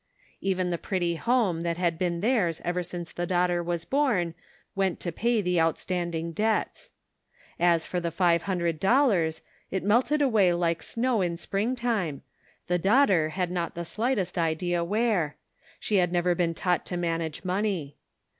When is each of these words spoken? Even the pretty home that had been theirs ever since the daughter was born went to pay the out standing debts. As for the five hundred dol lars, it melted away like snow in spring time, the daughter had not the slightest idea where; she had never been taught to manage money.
Even 0.41 0.71
the 0.71 0.79
pretty 0.79 1.13
home 1.17 1.61
that 1.61 1.77
had 1.77 1.99
been 1.99 2.21
theirs 2.21 2.59
ever 2.65 2.81
since 2.81 3.11
the 3.13 3.27
daughter 3.27 3.61
was 3.61 3.85
born 3.85 4.33
went 4.73 4.99
to 4.99 5.11
pay 5.11 5.43
the 5.43 5.59
out 5.59 5.77
standing 5.77 6.31
debts. 6.31 6.89
As 7.59 7.85
for 7.85 7.99
the 7.99 8.09
five 8.09 8.41
hundred 8.49 8.79
dol 8.79 9.09
lars, 9.09 9.41
it 9.69 9.83
melted 9.83 10.19
away 10.19 10.53
like 10.55 10.81
snow 10.81 11.21
in 11.21 11.37
spring 11.37 11.75
time, 11.75 12.23
the 12.65 12.79
daughter 12.79 13.29
had 13.29 13.51
not 13.51 13.75
the 13.75 13.85
slightest 13.85 14.39
idea 14.39 14.83
where; 14.83 15.37
she 15.79 15.97
had 15.97 16.11
never 16.11 16.33
been 16.33 16.55
taught 16.55 16.83
to 16.87 16.97
manage 16.97 17.45
money. 17.45 17.95